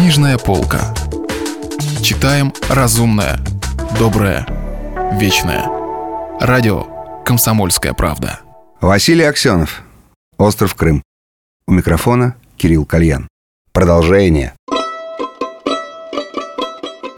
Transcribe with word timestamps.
Книжная 0.00 0.38
полка. 0.38 0.94
Читаем 2.02 2.54
разумное, 2.70 3.38
доброе, 3.98 4.46
вечное. 5.20 5.66
Радио 6.40 6.86
«Комсомольская 7.22 7.92
правда». 7.92 8.40
Василий 8.80 9.24
Аксенов. 9.24 9.82
Остров 10.38 10.74
Крым. 10.74 11.02
У 11.66 11.72
микрофона 11.72 12.34
Кирилл 12.56 12.86
Кальян. 12.86 13.28
Продолжение. 13.72 14.54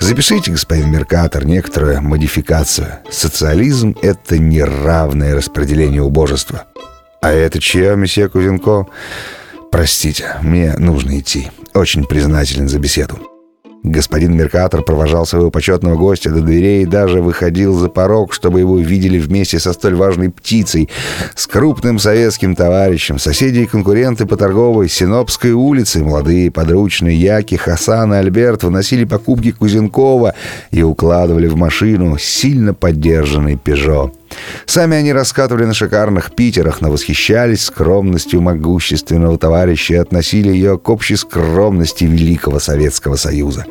Запишите, 0.01 0.51
господин 0.51 0.91
Меркатор, 0.91 1.45
некоторую 1.45 2.03
модификацию. 2.03 2.99
Социализм– 3.09 3.95
это 4.03 4.39
неравное 4.39 5.37
распределение 5.37 6.03
убожества. 6.03 6.65
А 7.21 7.31
это 7.31 7.61
чье, 7.61 7.95
месье 7.95 8.29
Кузенко? 8.29 8.89
Простите, 9.71 10.35
мне 10.43 10.75
нужно 10.79 11.21
идти. 11.21 11.49
Очень 11.75 12.05
признателен 12.05 12.69
за 12.69 12.79
беседу. 12.79 13.19
Господин 13.83 14.37
Меркатор 14.37 14.83
провожал 14.83 15.27
своего 15.27 15.51
почетного 15.51 15.97
гостя 15.97 16.31
до 16.31 16.41
дверей 16.41 16.83
и 16.83 16.87
даже 16.87 17.21
выходил 17.21 17.75
за 17.75 17.89
порог, 17.89 18.33
чтобы 18.33 18.61
его 18.61 18.79
видели 18.79 19.19
вместе 19.19 19.59
со 19.59 19.73
столь 19.73 19.97
важной 19.97 20.31
птицей, 20.31 20.89
с 21.35 21.49
крупным 21.49 21.99
советским 21.99 22.55
товарищем, 22.55 23.19
соседи 23.19 23.61
и 23.61 23.67
конкуренты 23.67 24.25
по 24.27 24.37
торговой 24.37 24.89
Синопской 24.89 25.51
улице, 25.51 26.05
молодые 26.05 26.53
подручные 26.53 27.21
Яки, 27.21 27.57
Хасан 27.57 28.15
и 28.15 28.19
Альберт 28.19 28.63
выносили 28.63 29.05
покупки 29.05 29.51
Кузенкова 29.51 30.35
и 30.71 30.83
укладывали 30.83 31.49
в 31.49 31.57
машину 31.57 32.19
сильно 32.19 32.75
поддержанный 32.75 33.57
«Пежо». 33.57 34.13
Сами 34.67 34.97
они 34.97 35.13
раскатывали 35.13 35.65
на 35.65 35.75
шикарных 35.75 36.35
питерах, 36.35 36.81
но 36.81 36.91
восхищались 36.91 37.65
скромностью 37.65 38.41
могущественного 38.41 39.39
товарища 39.39 39.95
и 39.95 39.99
относили 39.99 40.49
ее 40.49 40.79
к 40.79 40.89
общей 40.89 41.17
скромности 41.17 42.05
Великого 42.05 42.59
Советского 42.59 43.17
Союза. 43.17 43.67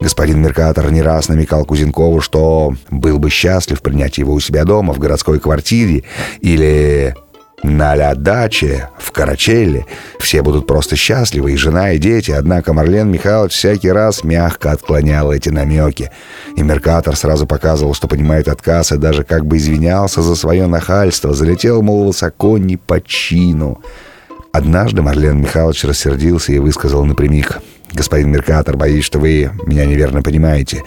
Господин 0.00 0.40
Меркатор 0.40 0.90
не 0.90 1.02
раз 1.02 1.28
намекал 1.28 1.66
Кузенкову, 1.66 2.20
что 2.22 2.74
был 2.90 3.18
бы 3.18 3.28
счастлив 3.28 3.82
принять 3.82 4.16
его 4.16 4.32
у 4.32 4.40
себя 4.40 4.64
дома 4.64 4.94
в 4.94 4.98
городской 4.98 5.38
квартире 5.38 6.04
или 6.40 7.14
на 7.62 7.94
ля-даче, 7.94 8.88
в 8.98 9.12
Карачелле. 9.12 9.86
Все 10.18 10.42
будут 10.42 10.66
просто 10.66 10.96
счастливы, 10.96 11.52
и 11.52 11.56
жена, 11.56 11.92
и 11.92 11.98
дети. 11.98 12.30
Однако 12.30 12.72
Марлен 12.72 13.10
Михайлович 13.10 13.52
всякий 13.52 13.90
раз 13.90 14.24
мягко 14.24 14.72
отклонял 14.72 15.32
эти 15.32 15.48
намеки. 15.50 16.10
И 16.56 16.62
Меркатор 16.62 17.16
сразу 17.16 17.46
показывал, 17.46 17.94
что 17.94 18.08
понимает 18.08 18.48
отказ, 18.48 18.92
и 18.92 18.96
даже 18.96 19.24
как 19.24 19.46
бы 19.46 19.56
извинялся 19.58 20.22
за 20.22 20.34
свое 20.34 20.66
нахальство. 20.66 21.34
Залетел, 21.34 21.82
мол, 21.82 22.06
высоко 22.06 22.58
не 22.58 22.76
по 22.76 23.00
чину. 23.00 23.80
Однажды 24.52 25.02
Марлен 25.02 25.40
Михайлович 25.40 25.84
рассердился 25.84 26.52
и 26.52 26.58
высказал 26.58 27.04
напрямик. 27.04 27.60
«Господин 27.92 28.30
Меркатор, 28.30 28.76
боюсь, 28.76 29.04
что 29.04 29.18
вы 29.18 29.50
меня 29.66 29.84
неверно 29.84 30.22
понимаете. 30.22 30.82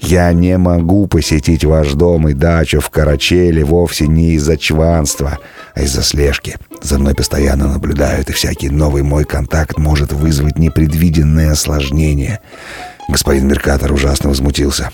Я 0.00 0.32
не 0.32 0.56
могу 0.56 1.06
посетить 1.06 1.64
ваш 1.64 1.92
дом 1.92 2.28
и 2.28 2.32
дачу 2.32 2.80
в 2.80 2.90
Карачеле 2.90 3.64
вовсе 3.64 4.06
не 4.06 4.32
из-за 4.32 4.56
чванства, 4.56 5.38
а 5.74 5.82
из-за 5.82 6.02
слежки. 6.02 6.56
За 6.82 6.98
мной 6.98 7.14
постоянно 7.14 7.68
наблюдают, 7.68 8.30
и 8.30 8.32
всякий 8.32 8.68
новый 8.68 9.02
мой 9.02 9.24
контакт 9.24 9.78
может 9.78 10.12
вызвать 10.12 10.58
непредвиденное 10.58 11.52
осложнение». 11.52 12.40
Господин 13.08 13.48
Меркатор 13.48 13.92
ужасно 13.92 14.30
возмутился. 14.30 14.90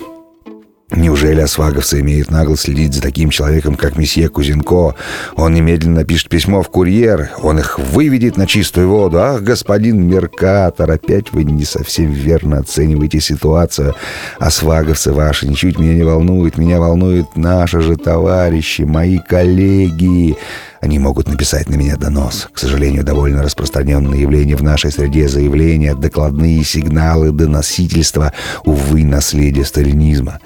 Неужели 0.93 1.41
осваговцы 1.41 2.01
имеют 2.01 2.31
наглость 2.31 2.63
следить 2.63 2.95
за 2.95 3.01
таким 3.01 3.31
человеком, 3.31 3.77
как 3.77 3.97
месье 3.97 4.29
Кузенко? 4.29 4.97
Он 5.37 5.55
немедленно 5.55 6.01
напишет 6.01 6.29
письмо 6.29 6.63
в 6.63 6.69
курьер, 6.69 7.31
он 7.43 7.61
их 7.61 7.79
выведет 7.79 8.37
на 8.37 8.47
чистую 8.47 8.89
воду. 8.89 9.21
Ах, 9.21 9.43
господин 9.43 10.09
Меркатор, 10.09 10.91
опять 10.91 11.33
вы 11.33 11.45
не 11.45 11.65
совсем 11.65 12.11
верно 12.11 12.59
оцениваете 12.59 13.21
ситуацию. 13.21 13.95
Осваговцы 14.41 15.13
ваши 15.13 15.47
ничуть 15.47 15.79
меня 15.79 15.95
не 15.95 16.03
волнуют, 16.03 16.59
меня 16.59 16.81
волнуют 16.81 17.37
наши 17.37 17.81
же 17.81 17.97
товарищи, 17.97 18.83
мои 18.83 19.19
коллеги. 19.19 20.37
Они 20.81 20.99
могут 20.99 21.29
написать 21.29 21.69
на 21.69 21.75
меня 21.75 21.97
донос. 21.97 22.49
К 22.53 22.59
сожалению, 22.59 23.05
довольно 23.05 23.43
распространенное 23.43 24.17
явление 24.17 24.57
в 24.57 24.63
нашей 24.63 24.91
среде 24.91 25.29
заявления, 25.29 25.95
докладные 25.95 26.65
сигналы, 26.65 27.33
доносительства, 27.33 28.33
увы, 28.65 29.05
наследие 29.05 29.67
сталинизма. 29.67 30.41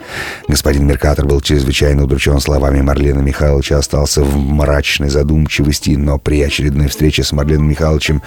Господин 0.48 0.86
Меркатор 0.86 1.26
был 1.26 1.40
чрезвычайно 1.40 2.04
удручен 2.04 2.40
словами 2.40 2.80
Марлена 2.80 3.20
Михайловича, 3.20 3.78
остался 3.78 4.24
в 4.24 4.36
мрачной 4.36 5.08
задумчивости, 5.08 5.90
но 5.90 6.18
при 6.18 6.42
очередной 6.42 6.88
встрече 6.88 7.22
с 7.22 7.30
Марленом 7.30 7.68
Михайловичем 7.68 8.20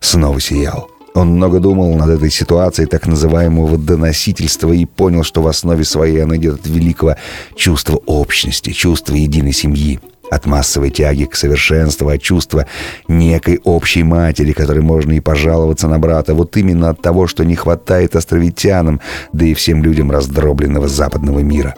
снова 0.00 0.40
сиял. 0.40 0.90
Он 1.14 1.28
много 1.28 1.60
думал 1.60 1.94
над 1.96 2.10
этой 2.10 2.30
ситуацией 2.30 2.88
так 2.88 3.06
называемого 3.06 3.78
доносительства 3.78 4.72
и 4.72 4.84
понял, 4.84 5.22
что 5.22 5.42
в 5.42 5.46
основе 5.46 5.84
своей 5.84 6.22
оно 6.22 6.36
идет 6.36 6.60
от 6.60 6.66
великого 6.66 7.16
чувства 7.56 8.02
общности, 8.04 8.70
чувства 8.70 9.14
единой 9.14 9.52
семьи 9.52 10.00
от 10.30 10.46
массовой 10.46 10.90
тяги 10.90 11.24
к 11.24 11.36
совершенству, 11.36 12.08
от 12.08 12.22
чувства 12.22 12.66
некой 13.08 13.60
общей 13.64 14.02
матери, 14.02 14.52
которой 14.52 14.80
можно 14.80 15.12
и 15.12 15.20
пожаловаться 15.20 15.88
на 15.88 15.98
брата, 15.98 16.34
вот 16.34 16.56
именно 16.56 16.90
от 16.90 17.00
того, 17.00 17.26
что 17.26 17.44
не 17.44 17.56
хватает 17.56 18.16
островитянам, 18.16 19.00
да 19.32 19.46
и 19.46 19.54
всем 19.54 19.82
людям 19.82 20.10
раздробленного 20.10 20.88
западного 20.88 21.40
мира. 21.40 21.74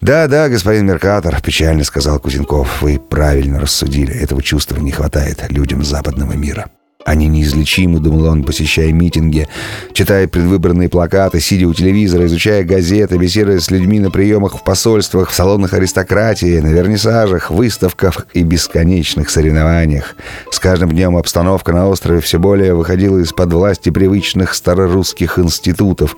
«Да-да, 0.00 0.48
господин 0.48 0.86
Меркатор»,— 0.86 1.40
печально 1.44 1.84
сказал 1.84 2.18
Кузенков,— 2.18 2.80
«вы 2.82 2.98
правильно 2.98 3.60
рассудили, 3.60 4.14
этого 4.14 4.42
чувства 4.42 4.78
не 4.78 4.92
хватает 4.92 5.44
людям 5.50 5.84
западного 5.84 6.32
мира». 6.32 6.66
Они 7.06 7.28
неизлечимы, 7.28 7.98
думал 7.98 8.26
он, 8.26 8.44
посещая 8.44 8.92
митинги, 8.92 9.48
читая 9.94 10.28
предвыборные 10.28 10.90
плакаты, 10.90 11.40
сидя 11.40 11.66
у 11.66 11.72
телевизора, 11.72 12.26
изучая 12.26 12.62
газеты, 12.62 13.16
беседуя 13.16 13.58
с 13.58 13.70
людьми 13.70 13.98
на 14.00 14.10
приемах 14.10 14.58
в 14.58 14.64
посольствах, 14.64 15.30
в 15.30 15.34
салонах 15.34 15.72
аристократии, 15.72 16.60
на 16.60 16.68
вернисажах, 16.68 17.50
выставках 17.50 18.26
и 18.34 18.42
бесконечных 18.42 19.30
соревнованиях. 19.30 20.14
С 20.50 20.58
каждым 20.58 20.90
днем 20.90 21.16
обстановка 21.16 21.72
на 21.72 21.88
острове 21.88 22.20
все 22.20 22.38
более 22.38 22.74
выходила 22.74 23.18
из-под 23.18 23.52
власти 23.52 23.88
привычных 23.88 24.52
старорусских 24.52 25.38
институтов. 25.38 26.16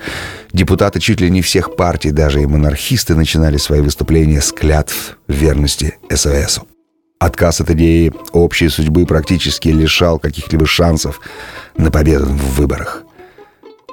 Депутаты 0.52 0.98
чуть 0.98 1.20
ли 1.20 1.30
не 1.30 1.42
всех 1.42 1.76
партий, 1.76 2.10
даже 2.10 2.42
и 2.42 2.46
монархисты 2.46 3.14
начинали 3.14 3.56
свои 3.56 3.80
выступления 3.80 4.40
с 4.40 4.52
клятв 4.52 5.16
верности 5.28 5.96
СОСу. 6.10 6.66
Отказ 7.22 7.60
от 7.60 7.70
идеи 7.70 8.12
общей 8.32 8.68
судьбы 8.68 9.06
практически 9.06 9.68
лишал 9.68 10.18
каких-либо 10.18 10.66
шансов 10.66 11.20
на 11.76 11.92
победу 11.92 12.24
в 12.24 12.56
выборах. 12.56 13.04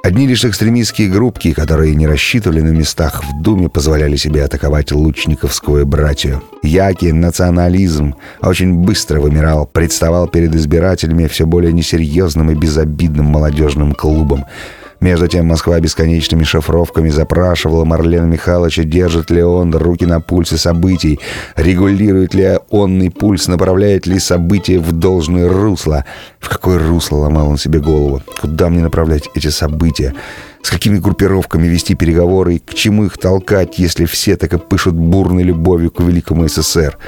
Одни 0.02 0.26
лишь 0.26 0.44
экстремистские 0.44 1.08
группки, 1.08 1.52
которые 1.52 1.94
не 1.94 2.08
рассчитывали 2.08 2.60
на 2.60 2.70
местах 2.70 3.22
в 3.22 3.40
Думе, 3.40 3.68
позволяли 3.68 4.16
себе 4.16 4.42
атаковать 4.42 4.90
лучниковскую 4.90 5.86
братью. 5.86 6.42
Яки 6.64 7.12
национализм 7.12 8.16
очень 8.42 8.74
быстро 8.74 9.20
вымирал, 9.20 9.64
представал 9.64 10.26
перед 10.26 10.52
избирателями 10.56 11.28
все 11.28 11.46
более 11.46 11.72
несерьезным 11.72 12.50
и 12.50 12.56
безобидным 12.56 13.26
молодежным 13.26 13.94
клубом– 13.94 14.44
между 15.00 15.28
тем 15.28 15.46
Москва 15.46 15.80
бесконечными 15.80 16.44
шифровками 16.44 17.08
запрашивала 17.08 17.84
Марлена 17.84 18.26
Михайловича, 18.26 18.84
держит 18.84 19.30
ли 19.30 19.42
он 19.42 19.74
руки 19.74 20.04
на 20.04 20.20
пульсе 20.20 20.56
событий, 20.56 21.20
регулирует 21.56 22.34
ли 22.34 22.58
онный 22.70 23.10
пульс, 23.10 23.48
направляет 23.48 24.06
ли 24.06 24.18
события 24.18 24.78
в 24.78 24.92
должное 24.92 25.48
русло. 25.48 26.04
В 26.38 26.48
какое 26.48 26.78
русло 26.78 27.16
ломал 27.16 27.48
он 27.48 27.58
себе 27.58 27.80
голову? 27.80 28.22
Куда 28.40 28.68
мне 28.68 28.80
направлять 28.80 29.28
эти 29.34 29.48
события? 29.48 30.14
С 30.62 30.70
какими 30.70 30.98
группировками 30.98 31.66
вести 31.66 31.94
переговоры 31.94 32.56
и 32.56 32.58
к 32.58 32.74
чему 32.74 33.06
их 33.06 33.16
толкать, 33.16 33.78
если 33.78 34.04
все 34.04 34.36
так 34.36 34.52
и 34.52 34.58
пышут 34.58 34.94
бурной 34.94 35.42
любовью 35.42 35.90
к 35.90 36.00
великому 36.00 36.46
СССР? 36.46 36.98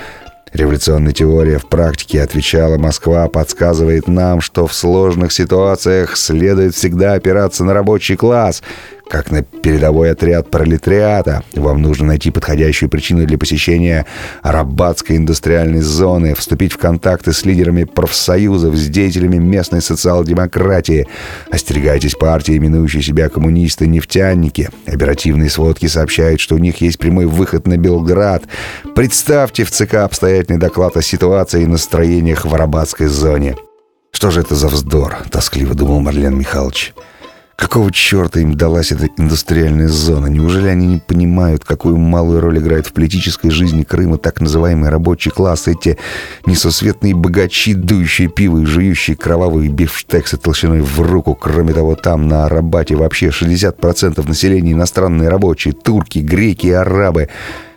Революционная 0.52 1.14
теория 1.14 1.58
в 1.58 1.66
практике 1.66 2.20
отвечала 2.20 2.76
Москва, 2.76 3.26
подсказывает 3.28 4.06
нам, 4.06 4.42
что 4.42 4.66
в 4.66 4.74
сложных 4.74 5.32
ситуациях 5.32 6.14
следует 6.14 6.74
всегда 6.74 7.14
опираться 7.14 7.64
на 7.64 7.72
рабочий 7.72 8.16
класс, 8.16 8.62
как 9.08 9.30
на 9.30 9.42
передовой 9.42 10.10
отряд 10.10 10.50
пролетариата. 10.50 11.42
Вам 11.54 11.82
нужно 11.82 12.06
найти 12.06 12.30
подходящую 12.30 12.88
причину 12.88 13.26
для 13.26 13.38
посещения 13.38 14.06
Арабатской 14.42 15.16
индустриальной 15.16 15.80
зоны, 15.80 16.34
вступить 16.34 16.72
в 16.72 16.78
контакты 16.78 17.32
с 17.32 17.44
лидерами 17.44 17.84
профсоюзов, 17.84 18.74
с 18.76 18.88
деятелями 18.88 19.36
местной 19.36 19.82
социал-демократии. 19.82 21.06
Остерегайтесь 21.50 22.14
партии, 22.14 22.56
именующей 22.56 23.02
себя 23.02 23.28
коммунисты-нефтяники. 23.28 24.70
Оперативные 24.86 25.50
сводки 25.50 25.86
сообщают, 25.86 26.40
что 26.40 26.54
у 26.54 26.58
них 26.58 26.80
есть 26.80 26.98
прямой 26.98 27.26
выход 27.26 27.66
на 27.66 27.76
Белград. 27.76 28.44
Представьте 28.94 29.64
в 29.64 29.70
ЦК 29.70 29.94
обстоятельный 29.94 30.58
доклад 30.58 30.96
о 30.96 31.02
ситуации 31.02 31.62
и 31.62 31.66
настроениях 31.66 32.44
в 32.44 32.54
Арабатской 32.54 33.06
зоне. 33.06 33.56
«Что 34.12 34.30
же 34.30 34.40
это 34.40 34.54
за 34.54 34.68
вздор?»— 34.68 35.16
тоскливо 35.30 35.74
думал 35.74 36.00
Марлен 36.00 36.38
Михайлович. 36.38 36.94
Какого 37.62 37.92
черта 37.92 38.40
им 38.40 38.56
далась 38.56 38.90
эта 38.90 39.06
индустриальная 39.16 39.86
зона? 39.86 40.26
Неужели 40.26 40.66
они 40.66 40.88
не 40.88 40.98
понимают, 40.98 41.64
какую 41.64 41.96
малую 41.96 42.40
роль 42.40 42.58
играет 42.58 42.88
в 42.88 42.92
политической 42.92 43.50
жизни 43.50 43.84
Крыма 43.84 44.18
так 44.18 44.40
называемый 44.40 44.90
рабочий 44.90 45.30
класс, 45.30 45.68
эти 45.68 45.96
несусветные 46.44 47.14
богачи, 47.14 47.74
дующие 47.74 48.26
пиво 48.26 48.58
и 48.58 48.64
жующие 48.64 49.16
кровавые 49.16 49.70
бифштексы 49.70 50.38
толщиной 50.38 50.80
в 50.80 51.00
руку. 51.02 51.36
Кроме 51.36 51.72
того, 51.72 51.94
там, 51.94 52.26
на 52.26 52.46
Арабате, 52.46 52.96
вообще 52.96 53.28
60% 53.28 54.26
населения 54.26 54.72
иностранные 54.72 55.28
рабочие, 55.28 55.72
турки, 55.72 56.18
греки 56.18 56.66
арабы. 56.66 57.28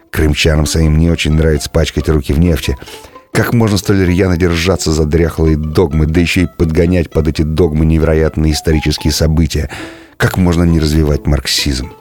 Крымчанам 0.10 0.66
своим 0.66 0.98
не 0.98 1.12
очень 1.12 1.34
нравится 1.34 1.70
пачкать 1.70 2.10
руки 2.10 2.34
в 2.34 2.40
нефти. 2.40 2.76
Как 3.36 3.54
можно 3.54 3.78
столь 3.78 4.06
рьяно 4.06 4.38
держаться 4.38 4.94
за 4.94 5.04
дряхлые 5.04 5.58
догмы, 5.58 6.06
да 6.06 6.22
еще 6.22 6.44
и 6.44 6.48
подгонять 6.48 7.12
под 7.12 7.28
эти 7.28 7.42
догмы 7.42 7.86
невероятные 7.86 8.54
исторические 8.54 9.12
события? 9.12 9.70
Как 10.16 10.38
можно 10.38 10.64
не 10.64 10.80
развивать 10.80 11.28
марксизм? 11.28 11.92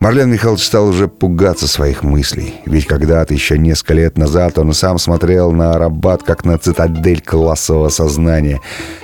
Марлен 0.00 0.30
Михайлович 0.30 0.62
стал 0.62 0.88
уже 0.88 1.08
пугаться 1.08 1.66
своих 1.66 2.02
мыслей. 2.02 2.56
Ведь 2.66 2.86
когда-то, 2.86 3.32
еще 3.32 3.56
несколько 3.56 3.94
лет 3.94 4.18
назад, 4.18 4.58
он 4.58 4.74
сам 4.74 4.98
смотрел 4.98 5.50
на 5.50 5.72
Арабат 5.72 6.22
как 6.22 6.44
на 6.44 6.58
цитадель 6.58 7.22
классового 7.22 7.88
сознания, 7.88 8.60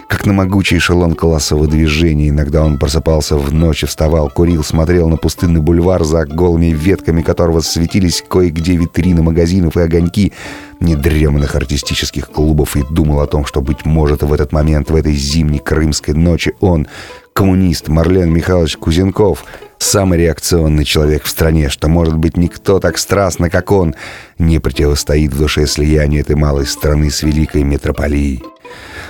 как 0.08 0.26
на 0.26 0.34
могучий 0.34 0.76
эшелон 0.76 1.14
классового 1.14 1.66
движения. 1.66 2.28
Иногда 2.28 2.62
он 2.62 2.78
просыпался 2.78 3.36
в 3.36 3.50
ночь, 3.50 3.84
вставал, 3.86 4.28
курил, 4.28 4.62
смотрел 4.62 5.08
на 5.08 5.16
пустынный 5.16 5.62
бульвар, 5.62 6.04
за 6.04 6.26
голыми 6.26 6.66
ветками 6.66 7.22
которого 7.22 7.60
светились 7.60 8.22
кое-где 8.28 8.76
витрины 8.76 9.22
магазинов 9.22 9.78
и 9.78 9.80
огоньки 9.80 10.34
недреманных 10.80 11.54
артистических 11.54 12.30
клубов 12.30 12.76
и 12.76 12.84
думал 12.90 13.20
о 13.20 13.26
том, 13.26 13.44
что, 13.44 13.60
быть 13.60 13.84
может, 13.84 14.22
в 14.22 14.32
этот 14.32 14.52
момент, 14.52 14.90
в 14.90 14.96
этой 14.96 15.14
зимней 15.14 15.58
крымской 15.58 16.14
ночи 16.14 16.54
он, 16.60 16.88
коммунист 17.32 17.88
Марлен 17.88 18.32
Михайлович 18.32 18.76
Кузенков— 18.76 19.44
самый 19.78 20.18
реакционный 20.18 20.84
человек 20.84 21.24
в 21.24 21.28
стране, 21.28 21.68
что, 21.68 21.88
может 21.88 22.16
быть, 22.16 22.36
никто 22.36 22.80
так 22.80 22.98
страстно, 22.98 23.50
как 23.50 23.72
он, 23.72 23.94
не 24.38 24.58
противостоит 24.58 25.32
в 25.32 25.38
душе 25.38 25.66
слиянию 25.66 26.20
этой 26.20 26.36
малой 26.36 26.66
страны 26.66 27.10
с 27.10 27.22
великой 27.22 27.62
метрополией. 27.62 28.42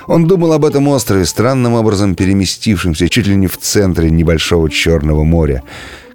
Он 0.06 0.26
думал 0.26 0.52
об 0.52 0.64
этом 0.64 0.88
острове, 0.88 1.26
странным 1.26 1.74
образом 1.74 2.14
переместившемся 2.14 3.08
чуть 3.08 3.26
ли 3.26 3.36
не 3.36 3.46
в 3.46 3.58
центре 3.58 4.10
небольшого 4.10 4.70
Черного 4.70 5.24
моря, 5.24 5.62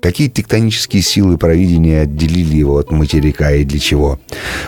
Какие 0.06 0.28
тектонические 0.28 1.02
силы 1.02 1.36
провидения 1.36 2.02
отделили 2.02 2.58
его 2.58 2.78
от 2.78 2.92
материка 2.92 3.52
и 3.54 3.64
для 3.64 3.80
чего? 3.80 4.20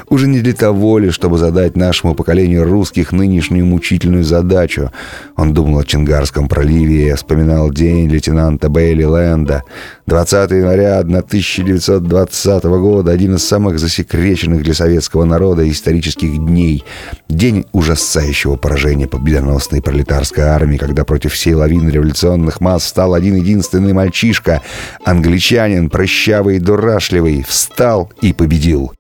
Уже 0.10 0.28
не 0.28 0.40
для 0.40 0.54
того 0.54 0.98
ли, 0.98 1.12
чтобы 1.12 1.38
задать 1.38 1.78
нашему 1.78 2.16
поколению 2.16 2.64
русских 2.64 3.12
нынешнюю 3.12 3.68
мучительную 3.68 4.24
задачу. 4.24 4.92
Он 5.36 5.54
думал 5.54 5.78
о 5.78 5.84
Чингарском 5.84 6.48
проливе, 6.48 7.16
вспоминал 7.16 7.70
день 7.70 8.10
лейтенанта 8.10 8.68
Бейли 8.70 9.04
Лэнда. 9.04 9.62
20 10.08 10.52
января 10.52 11.00
1920 11.00 12.64
года, 12.64 13.12
один 13.12 13.36
из 13.36 13.46
самых 13.46 13.78
засекреченных 13.78 14.64
для 14.64 14.74
советского 14.74 15.26
народа 15.26 15.70
исторических 15.70 16.36
дней. 16.38 16.84
День 17.30 17.66
ужасающего 17.74 18.56
поражения 18.56 19.08
победоносной 19.08 19.84
пролетарской 19.84 20.46
армии, 20.46 20.78
когда 20.78 21.04
против 21.04 21.34
всей 21.34 21.54
лавины 21.54 21.92
революционных 21.92 22.60
масс 22.60 22.86
стал 22.86 23.14
один 23.14 23.36
единственный 23.36 23.94
мальчишка, 23.94 24.64
англичанин, 25.28 25.90
прыщавый 25.90 26.56
и 26.56 26.60
дурашливый, 26.60 27.44
встал 27.46 28.10
и 28.22 28.32
победил. 28.32 28.94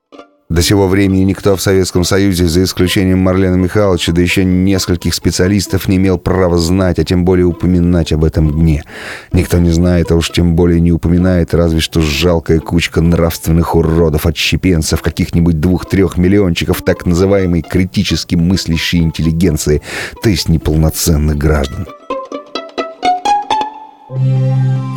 До 0.49 0.61
сего 0.61 0.87
времени 0.87 1.23
никто 1.23 1.55
в 1.55 1.61
Советском 1.61 2.03
Союзе, 2.03 2.47
за 2.47 2.63
исключением 2.63 3.19
Марлена 3.19 3.55
Михайловича, 3.55 4.11
да 4.11 4.21
еще 4.21 4.43
нескольких 4.43 5.13
специалистов, 5.13 5.87
не 5.87 5.97
имел 5.97 6.17
права 6.17 6.57
знать, 6.57 6.99
а 6.99 7.05
тем 7.05 7.23
более 7.23 7.45
упоминать 7.45 8.11
об 8.11 8.25
этом 8.25 8.51
дне. 8.51 8.83
Никто 9.31 9.57
не 9.57 9.71
знает, 9.71 10.11
а 10.11 10.15
уж 10.15 10.31
тем 10.31 10.55
более 10.55 10.81
не 10.81 10.91
упоминает, 10.91 11.53
разве 11.53 11.79
что 11.79 12.01
жалкая 12.01 12.59
кучка 12.59 13.01
нравственных 13.01 13.75
уродов, 13.75 14.25
отщепенцев, 14.25 15.01
каких-нибудь 15.01 15.61
двух-трех 15.61 16.17
миллиончиков 16.17 16.81
так 16.81 17.05
называемой 17.05 17.61
критически 17.61 18.35
мыслящей 18.35 18.99
интеллигенции, 18.99 19.81
то 20.21 20.29
есть 20.29 20.49
неполноценных 20.49 21.37
граждан. 21.37 21.87